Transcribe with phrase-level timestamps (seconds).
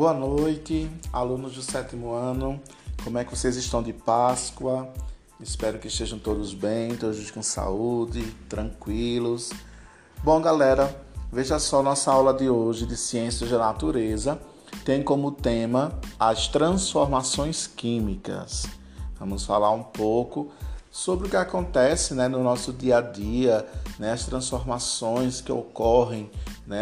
[0.00, 2.58] Boa noite, alunos do sétimo ano.
[3.04, 4.88] Como é que vocês estão de Páscoa?
[5.38, 9.50] Espero que estejam todos bem, todos com saúde, tranquilos.
[10.24, 10.98] Bom, galera,
[11.30, 14.40] veja só nossa aula de hoje de Ciências da Natureza
[14.86, 18.64] tem como tema as transformações químicas.
[19.18, 20.50] Vamos falar um pouco
[20.90, 23.66] sobre o que acontece né, no nosso dia a dia,
[23.98, 26.30] né, as transformações que ocorrem
[26.66, 26.80] né,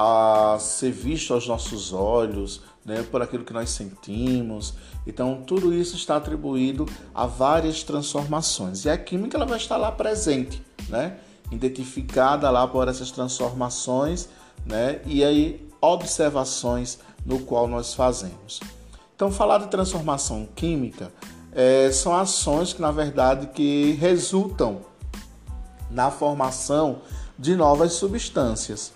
[0.00, 4.74] a ser visto aos nossos olhos, né, por aquilo que nós sentimos.
[5.04, 8.84] Então, tudo isso está atribuído a várias transformações.
[8.84, 11.18] E a química ela vai estar lá presente, né,
[11.50, 14.28] identificada lá por essas transformações
[14.64, 18.60] né, e aí observações no qual nós fazemos.
[19.16, 21.12] Então, falar de transformação química
[21.50, 24.82] é, são ações que, na verdade, que resultam
[25.90, 27.00] na formação
[27.36, 28.92] de novas substâncias.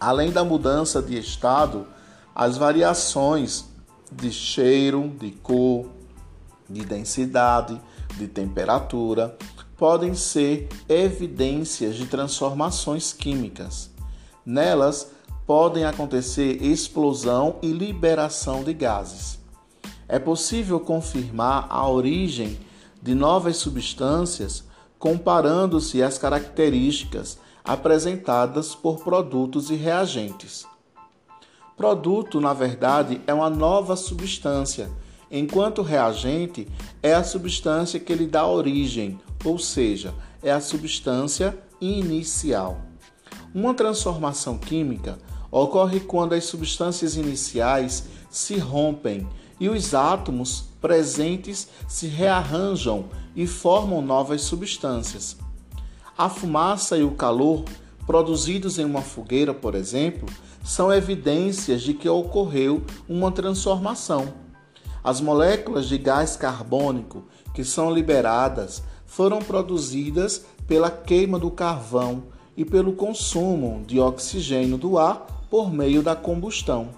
[0.00, 1.86] Além da mudança de estado,
[2.34, 3.66] as variações
[4.10, 5.86] de cheiro, de cor,
[6.68, 7.80] de densidade,
[8.16, 9.36] de temperatura
[9.76, 13.90] podem ser evidências de transformações químicas.
[14.44, 15.10] Nelas
[15.46, 19.40] podem acontecer explosão e liberação de gases
[20.10, 22.58] é possível confirmar a origem
[23.00, 24.64] de novas substâncias
[24.98, 30.66] comparando-se às características apresentadas por produtos e reagentes.
[31.76, 34.90] Produto, na verdade, é uma nova substância,
[35.30, 36.68] enquanto reagente
[37.02, 42.80] é a substância que lhe dá origem, ou seja, é a substância inicial.
[43.54, 45.18] Uma transformação química
[45.50, 49.26] ocorre quando as substâncias iniciais se rompem
[49.58, 55.36] e os átomos presentes se rearranjam e formam novas substâncias.
[56.20, 57.64] A fumaça e o calor
[58.06, 60.28] produzidos em uma fogueira, por exemplo,
[60.62, 64.30] são evidências de que ocorreu uma transformação.
[65.02, 67.24] As moléculas de gás carbônico
[67.54, 72.24] que são liberadas foram produzidas pela queima do carvão
[72.54, 76.90] e pelo consumo de oxigênio do ar por meio da combustão.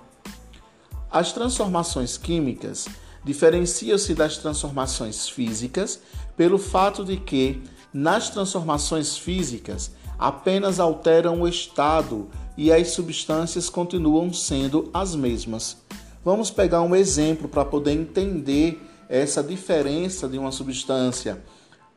[1.08, 2.88] As transformações químicas
[3.22, 6.00] diferenciam-se das transformações físicas
[6.36, 14.32] pelo fato de que, nas transformações físicas, apenas alteram o estado e as substâncias continuam
[14.32, 15.76] sendo as mesmas.
[16.25, 21.42] Vamos pegar um exemplo para poder entender essa diferença de uma substância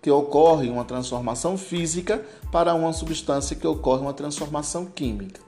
[0.02, 5.40] que ocorre uma transformação física para uma substância que ocorre uma transformação química.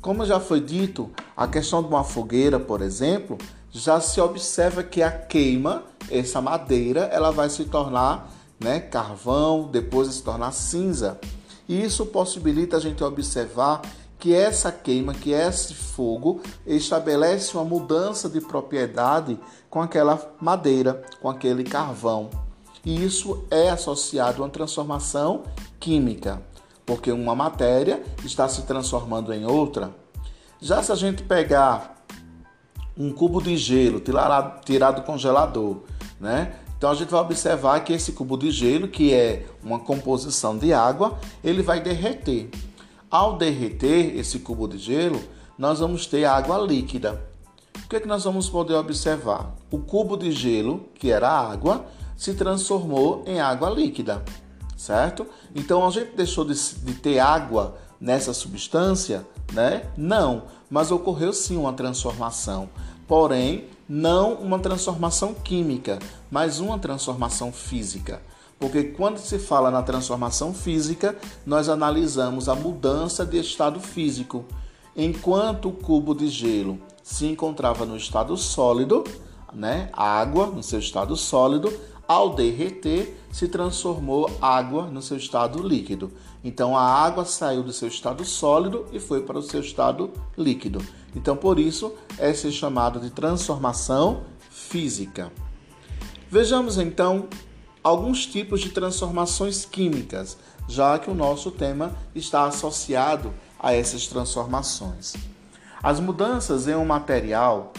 [0.00, 3.36] Como já foi dito, a questão de uma fogueira, por exemplo,
[3.70, 10.08] já se observa que a queima, essa madeira, ela vai se tornar né, carvão, depois
[10.08, 11.18] se tornar cinza.
[11.68, 13.82] E isso possibilita a gente observar
[14.18, 21.28] que essa queima, que esse fogo, estabelece uma mudança de propriedade com aquela madeira, com
[21.28, 22.30] aquele carvão.
[22.84, 25.42] E isso é associado a uma transformação
[25.78, 26.42] química
[26.86, 29.90] porque uma matéria está se transformando em outra.
[30.60, 31.96] Já se a gente pegar
[32.96, 35.80] um cubo de gelo tirado do congelador,
[36.20, 36.54] né?
[36.76, 40.72] Então a gente vai observar que esse cubo de gelo, que é uma composição de
[40.72, 42.50] água, ele vai derreter.
[43.10, 45.22] Ao derreter esse cubo de gelo,
[45.58, 47.22] nós vamos ter água líquida.
[47.84, 49.54] O que, é que nós vamos poder observar?
[49.70, 54.22] O cubo de gelo, que era água, se transformou em água líquida
[54.76, 55.26] certo?
[55.54, 59.90] Então a gente deixou de, de ter água nessa substância, né?
[59.96, 62.68] Não, mas ocorreu sim uma transformação.
[63.08, 65.98] Porém, não uma transformação química,
[66.30, 68.20] mas uma transformação física.
[68.58, 74.44] Porque quando se fala na transformação física, nós analisamos a mudança de estado físico.
[74.96, 79.04] Enquanto o cubo de gelo se encontrava no estado sólido,
[79.52, 81.72] né, água no seu estado sólido,
[82.08, 86.12] ao derreter, se transformou água no seu estado líquido.
[86.44, 90.80] Então a água saiu do seu estado sólido e foi para o seu estado líquido.
[91.14, 95.32] Então por isso é ser chamado de transformação física.
[96.30, 97.28] Vejamos então
[97.82, 100.36] alguns tipos de transformações químicas,
[100.68, 105.14] já que o nosso tema está associado a essas transformações.
[105.82, 107.72] As mudanças em um material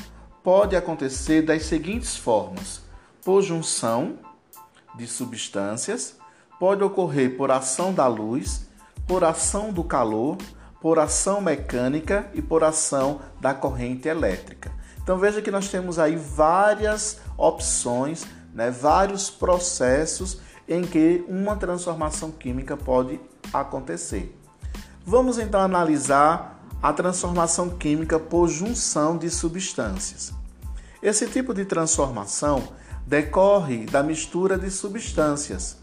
[0.43, 2.86] podem acontecer das seguintes formas:
[3.27, 4.19] por junção
[4.95, 6.15] de substâncias,
[6.57, 8.69] pode ocorrer por ação da luz,
[9.05, 10.37] por ação do calor,
[10.79, 14.71] por ação mecânica e por ação da corrente elétrica.
[15.03, 22.31] Então veja que nós temos aí várias opções, né, vários processos em que uma transformação
[22.31, 23.19] química pode
[23.51, 24.39] acontecer.
[25.05, 30.31] Vamos então analisar a transformação química por junção de substâncias.
[31.03, 32.63] Esse tipo de transformação
[33.07, 35.77] decorre da mistura de substâncias,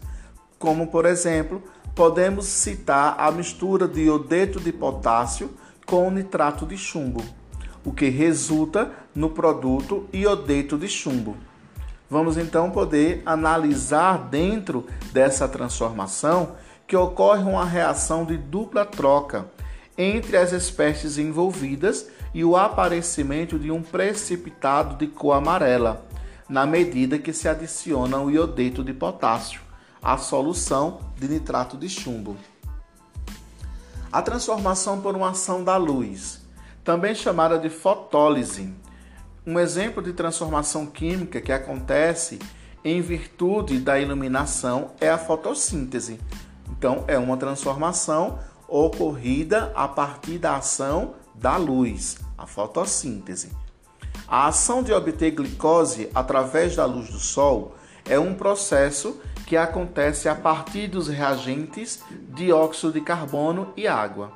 [0.59, 1.61] como por exemplo,
[1.95, 5.49] podemos citar a mistura de iodeto de potássio
[5.87, 7.23] com nitrato de chumbo,
[7.83, 11.35] o que resulta no produto iodeto de chumbo.
[12.07, 16.51] Vamos então poder analisar dentro dessa transformação
[16.85, 19.47] que ocorre uma reação de dupla troca
[19.97, 26.04] entre as espécies envolvidas e o aparecimento de um precipitado de cor amarela,
[26.47, 29.61] na medida que se adiciona o iodeto de potássio
[30.01, 32.37] à solução de nitrato de chumbo.
[34.11, 36.41] A transformação por uma ação da luz,
[36.83, 38.73] também chamada de fotólise.
[39.45, 42.39] Um exemplo de transformação química que acontece
[42.83, 46.19] em virtude da iluminação é a fotossíntese.
[46.69, 53.64] Então, é uma transformação ocorrida a partir da ação da luz, a fotossíntese.
[54.27, 60.27] A ação de obter glicose através da luz do sol é um processo que acontece
[60.27, 64.31] a partir dos reagentes dióxido de carbono e água.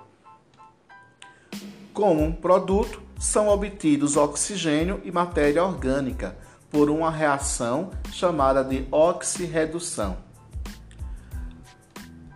[1.94, 6.38] Como produto, são obtidos oxigênio e matéria orgânica
[6.70, 10.18] por uma reação chamada de oxirredução.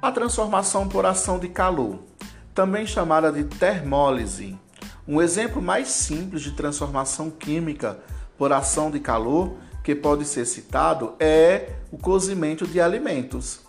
[0.02, 2.00] A transformação por ação de calor,
[2.54, 4.60] também chamada de termólise.
[5.08, 8.00] Um exemplo mais simples de transformação química
[8.38, 13.60] por ação de calor que pode ser citado é o cozimento de alimentos.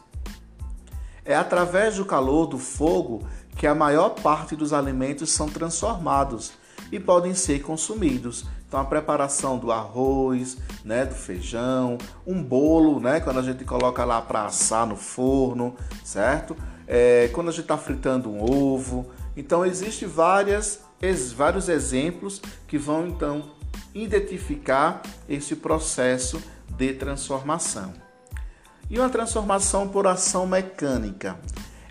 [1.25, 3.27] É através do calor do fogo
[3.57, 6.53] que a maior parte dos alimentos são transformados
[6.93, 8.45] e podem ser consumidos.
[8.69, 14.05] Então a preparação do arroz, né, do feijão, um bolo, né, quando a gente coloca
[14.05, 16.57] lá para assar no forno, certo?
[16.87, 19.07] É, quando a gente está fritando um ovo.
[19.37, 20.84] Então existem várias,
[21.33, 23.53] vários exemplos que vão então
[23.95, 27.93] identificar esse processo de transformação.
[28.91, 31.39] E uma transformação por ação mecânica.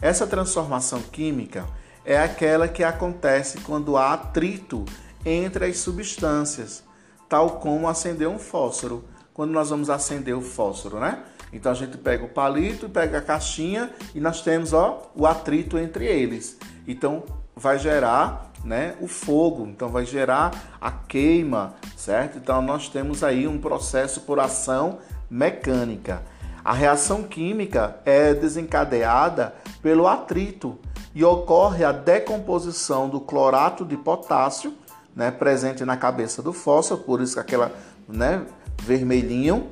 [0.01, 1.65] Essa transformação química
[2.06, 4.86] é aquela que acontece quando há atrito
[5.25, 6.83] entre as substâncias,
[7.30, 9.06] tal como acender um fósforo.
[9.33, 11.24] Quando nós vamos acender o fósforo, né?
[11.51, 15.77] Então a gente pega o palito, pega a caixinha e nós temos ó, o atrito
[15.77, 16.57] entre eles.
[16.88, 17.24] Então
[17.56, 22.38] vai gerar né, o fogo, então vai gerar a queima, certo?
[22.38, 25.00] Então nós temos aí um processo por ação
[25.30, 26.21] mecânica.
[26.63, 30.80] A reação química é desencadeada pelo atrito
[31.13, 34.74] e ocorre a decomposição do clorato de potássio,
[35.16, 37.71] né, presente na cabeça do fósforo, por isso aquela
[38.07, 38.45] né,
[38.81, 39.69] vermelhinho,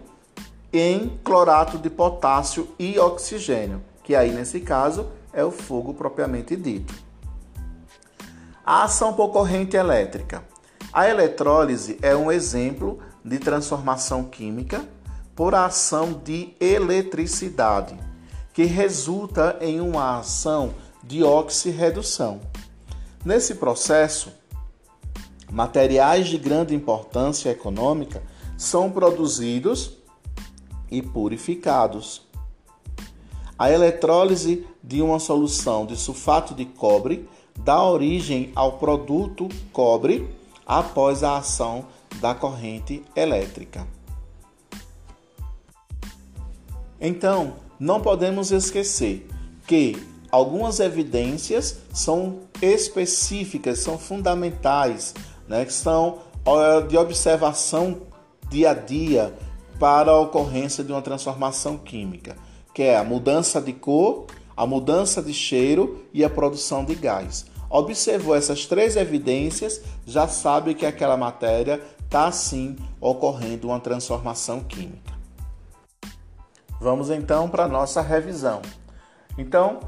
[0.74, 6.94] em clorato de potássio e oxigênio, que aí nesse caso é o fogo propriamente dito.
[8.74, 10.46] A ação por corrente elétrica.
[10.94, 14.88] A eletrólise é um exemplo de transformação química
[15.36, 18.00] por ação de eletricidade,
[18.54, 20.74] que resulta em uma ação
[21.04, 22.40] de oxirredução.
[23.26, 24.32] Nesse processo,
[25.52, 28.24] materiais de grande importância econômica
[28.58, 29.98] são produzidos
[30.90, 32.26] e purificados.
[33.60, 37.28] A eletrólise de uma solução de sulfato de cobre
[37.60, 40.28] dá origem ao produto cobre
[40.66, 41.86] após a ação
[42.20, 43.88] da corrente elétrica.
[47.00, 49.28] Então, não podemos esquecer
[49.66, 49.98] que
[50.32, 55.14] algumas evidências são específicas, são fundamentais,
[55.48, 56.20] né, que são
[56.88, 58.02] de observação
[58.50, 59.34] dia a dia
[59.80, 62.36] para a ocorrência de uma transformação química,
[62.74, 64.28] que é a mudança de cor,
[64.62, 67.48] a mudança de cheiro e a produção de gás.
[67.68, 75.14] Observou essas três evidências, já sabe que aquela matéria está sim ocorrendo uma transformação química.
[76.80, 78.62] Vamos então para a nossa revisão.
[79.36, 79.80] Então,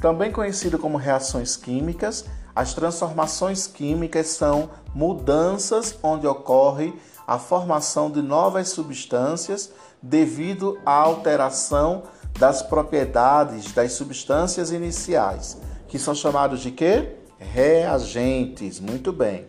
[0.00, 2.24] também conhecido como reações químicas,
[2.54, 6.94] as transformações químicas são mudanças onde ocorre
[7.26, 12.04] a formação de novas substâncias devido à alteração
[12.38, 17.16] das propriedades das substâncias iniciais, que são chamados de quê?
[17.38, 18.80] Reagentes.
[18.80, 19.46] Muito bem.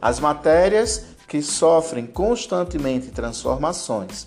[0.00, 4.26] As matérias que sofrem constantemente transformações.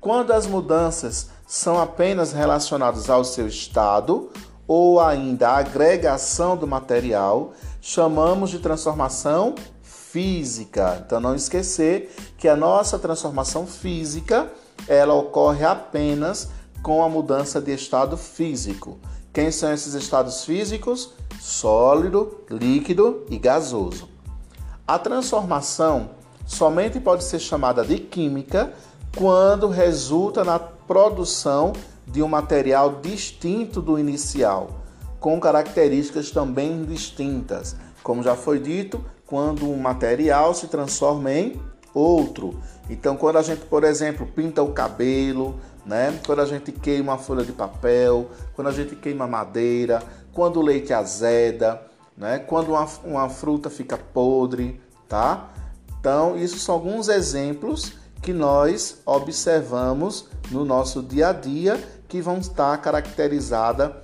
[0.00, 4.30] Quando as mudanças são apenas relacionadas ao seu estado
[4.66, 11.02] ou ainda a agregação do material, chamamos de transformação física.
[11.04, 14.50] Então não esquecer que a nossa transformação física,
[14.88, 16.48] ela ocorre apenas
[16.82, 18.98] com a mudança de estado físico,
[19.32, 21.14] Quem são esses estados físicos?
[21.40, 24.06] Sólido, líquido e gasoso.
[24.86, 26.10] A transformação
[26.44, 28.74] somente pode ser chamada de química
[29.16, 31.72] quando resulta na produção
[32.06, 34.82] de um material distinto do inicial,
[35.18, 37.74] com características também distintas.
[38.02, 41.58] Como já foi dito, quando um material se transforma em
[41.94, 42.60] outro.
[42.90, 46.18] Então, quando a gente, por exemplo, pinta o cabelo, né?
[46.26, 50.62] Quando a gente queima uma folha de papel, quando a gente queima madeira, quando o
[50.62, 51.82] leite azeda,
[52.16, 52.38] né?
[52.38, 55.50] Quando uma, uma fruta fica podre, tá?
[55.98, 62.38] Então, isso são alguns exemplos que nós observamos no nosso dia a dia que vão
[62.38, 64.02] estar caracterizada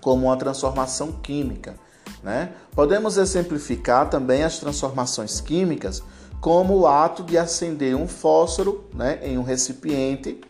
[0.00, 1.74] como uma transformação química.
[2.22, 2.52] Né?
[2.74, 6.02] Podemos exemplificar também as transformações químicas
[6.40, 10.40] como o ato de acender um fósforo né, em um recipiente,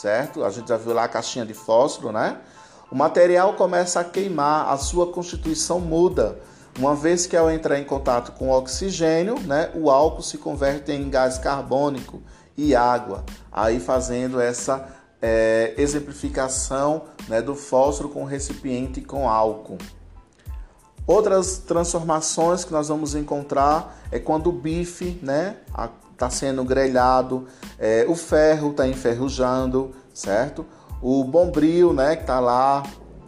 [0.00, 0.44] certo?
[0.44, 2.38] A gente já viu lá a caixinha de fósforo, né?
[2.90, 6.38] O material começa a queimar, a sua constituição muda.
[6.78, 11.08] Uma vez que ao entrar em contato com oxigênio, né, o álcool se converte em
[11.08, 12.22] gás carbônico
[12.56, 14.86] e água, aí fazendo essa
[15.22, 19.78] é, exemplificação né, do fósforo com recipiente com álcool.
[21.06, 25.56] Outras transformações que nós vamos encontrar é quando o bife né,
[26.12, 27.46] está sendo grelhado,
[27.78, 30.66] é, o ferro está enferrujando, certo?
[31.00, 32.82] O bombril né, que está lá,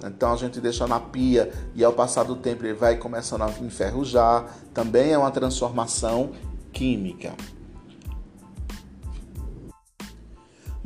[0.04, 3.50] então a gente deixa na pia e ao passar do tempo ele vai começando a
[3.60, 6.32] enferrujar, também é uma transformação
[6.72, 7.34] química.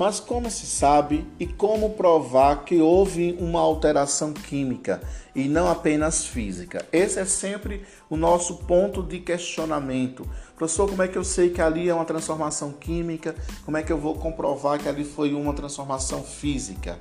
[0.02, 5.00] Mas como se sabe e como provar que houve uma alteração química
[5.32, 6.85] e não apenas física?
[6.92, 10.28] Esse é sempre o nosso ponto de questionamento.
[10.56, 13.37] Professor, como é que eu sei que ali é uma transformação química?
[13.64, 16.99] Como é que eu vou comprovar que ali foi uma transformação física?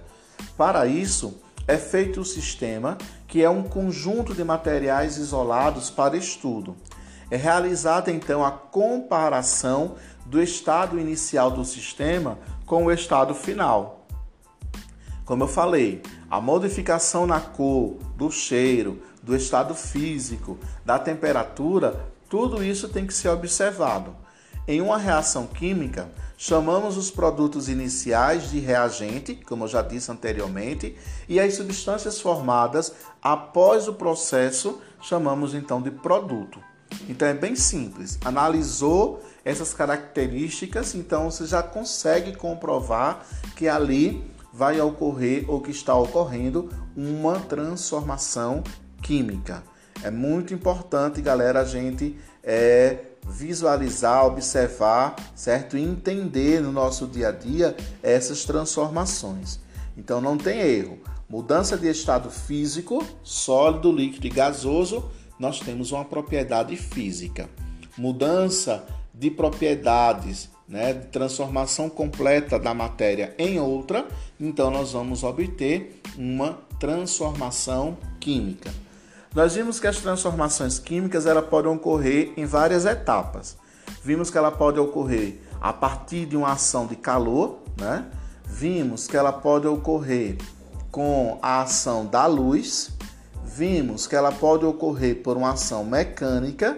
[0.56, 1.34] Para isso,
[1.68, 6.78] é feito o sistema, que é um conjunto de materiais isolados para estudo.
[7.32, 14.06] É realizada então a comparação do estado inicial do sistema com o estado final.
[15.26, 22.64] Como eu falei, a modificação na cor, do cheiro, do estado físico, da temperatura, tudo
[22.64, 24.16] isso tem que ser observado.
[24.68, 30.98] Em uma reação química, chamamos os produtos iniciais de reagente, como eu já disse anteriormente,
[31.28, 36.60] e as substâncias formadas após o processo chamamos então de produto.
[37.10, 38.18] Então é bem simples.
[38.24, 45.96] Analisou essas características, então você já consegue comprovar que ali vai ocorrer ou que está
[45.96, 48.64] ocorrendo uma transformação
[49.02, 49.64] química.
[50.04, 55.78] É muito importante, galera, a gente é, visualizar, observar, certo?
[55.78, 59.60] E entender no nosso dia a dia essas transformações.
[59.96, 61.00] Então não tem erro.
[61.30, 67.50] Mudança de estado físico, sólido, líquido e gasoso, nós temos uma propriedade física.
[67.98, 68.86] Mudança
[69.22, 74.08] de propriedades, né, de transformação completa da matéria em outra,
[74.40, 78.72] então nós vamos obter uma transformação química.
[79.36, 83.56] Nós vimos que as transformações químicas ela podem ocorrer em várias etapas.
[84.04, 88.08] Vimos que ela pode ocorrer a partir de uma ação de calor, né?
[88.44, 90.36] Vimos que ela pode ocorrer
[90.90, 92.90] com a ação da luz.
[93.46, 96.76] Vimos que ela pode ocorrer por uma ação mecânica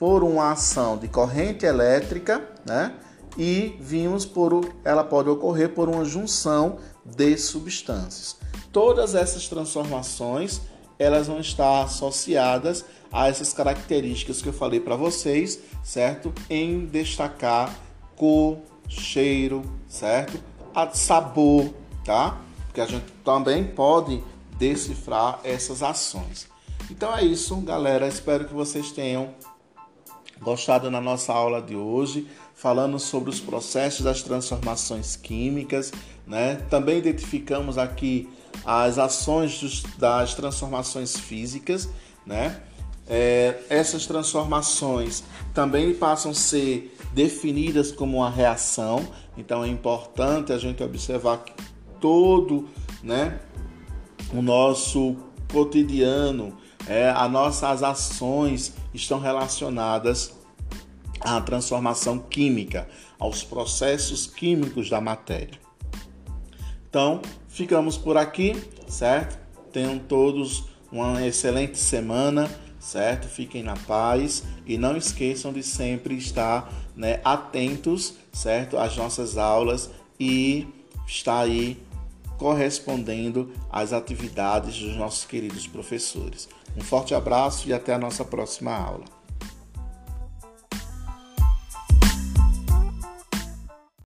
[0.00, 2.94] por uma ação de corrente elétrica, né?
[3.36, 8.36] E vimos por ela pode ocorrer por uma junção de substâncias.
[8.72, 10.62] Todas essas transformações
[10.98, 16.32] elas vão estar associadas a essas características que eu falei para vocês, certo?
[16.48, 17.74] Em destacar
[18.16, 20.42] cor, cheiro, certo?
[20.74, 22.40] A sabor, tá?
[22.66, 24.22] Porque a gente também pode
[24.58, 26.48] decifrar essas ações.
[26.90, 28.08] Então é isso, galera.
[28.08, 29.34] Espero que vocês tenham
[30.40, 35.92] gostado na nossa aula de hoje, falando sobre os processos das transformações químicas,
[36.26, 36.56] né?
[36.70, 38.28] Também identificamos aqui
[38.64, 41.88] as ações dos, das transformações físicas,
[42.26, 42.62] né?
[43.06, 49.06] É, essas transformações também passam a ser definidas como uma reação,
[49.36, 51.52] então é importante a gente observar que
[51.98, 52.68] todo,
[53.02, 53.40] né,
[54.32, 55.16] o nosso
[55.52, 56.56] cotidiano,
[56.86, 60.32] é, as nossas ações estão relacionadas
[61.20, 65.58] à transformação química, aos processos químicos da matéria.
[66.88, 68.56] Então, ficamos por aqui,
[68.88, 69.38] certo?
[69.72, 73.28] Tenham todos uma excelente semana, certo?
[73.28, 78.76] Fiquem na paz e não esqueçam de sempre estar né, atentos, certo?
[78.76, 80.66] Às nossas aulas e
[81.06, 81.80] estar aí
[82.36, 86.48] correspondendo às atividades dos nossos queridos professores.
[86.76, 89.19] Um forte abraço e até a nossa próxima aula.